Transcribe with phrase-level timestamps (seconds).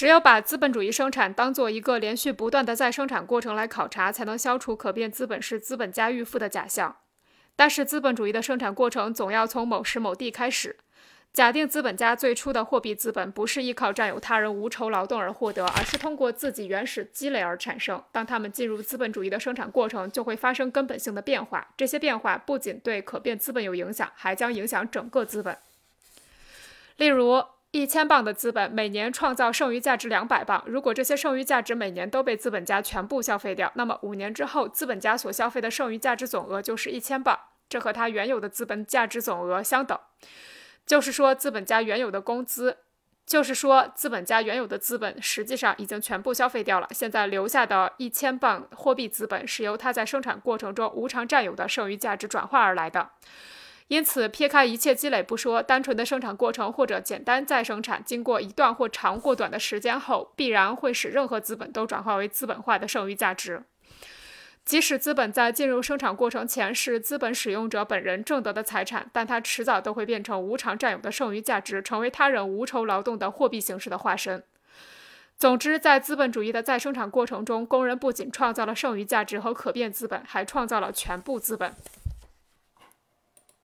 [0.00, 6.96] 只有把资本主义生产当做一个连续不断的再生产过程来考察，才能消除可变资本是资本家预付的假象。
[7.54, 10.78] 但是，资本主义的生产过程总要从某时某地开始。
[11.34, 18.02] 假定资本家最初的货币资本不是依靠占有他人无酬劳动而获得，而是通过自己原始积累而产生。
[18.10, 21.68] 当他们进入资本主义的生产过程，就会发生根本性的变化。
[21.76, 25.58] 这些变化不仅对可变资本有影响，还将影响整个资本。
[26.96, 30.62] 例如，一千磅的资本每年创造剩余价值两百磅。
[30.66, 39.96] 如果这些剩余价值每年都被资本家全部消费掉，那么五年之后，资本家所消费的剩余价值总额就是一千磅，这和他原有的资本价值总额相等。
[40.84, 42.78] 就是说，资本家原有的工资，
[43.24, 46.88] 就是说，资本家原有的资本实际上已经全部消费掉了。
[46.90, 53.10] 现在留下的一千磅货币资本是由他在生产过程中无偿占有的剩余价值转化而来的。
[53.90, 63.64] 因此，撇开一切积累不说，单纯的生产过程或者简单再生产，经过一段或长或短的时间后，必然会使任何资本都转化为资本化的剩余价值。
[64.64, 74.44] 即使资本在进入生产过程前是资本使用者本人挣得的财产，但它迟早都会变成无偿占有的剩余价值，成为他人无酬劳动的货币形式的化身。
[75.36, 81.74] 总之，在资本主义的再生产过程中，工人不仅创造了剩余价值和可变资本，还创造了全部资本。